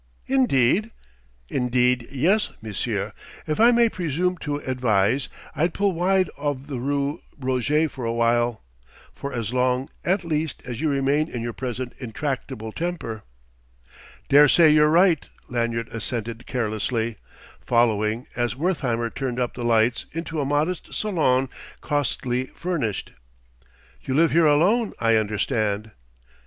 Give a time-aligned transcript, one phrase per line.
[0.25, 0.89] "Indeed?"
[1.47, 3.13] "Indeed yes, monsieur!
[3.45, 8.11] If I may presume to advise I'd pull wide of the rue Roget for a
[8.11, 8.63] while
[9.13, 13.21] for as long, at least, as you remain in your present intractable temper."
[14.27, 17.17] "Daresay you're right," Lanyard assented carelessly,
[17.63, 21.47] following, as Wertheimer turned up the lights, into a modest salon
[21.81, 23.13] cosily furnished.
[24.01, 25.91] "You live here alone, I understand?"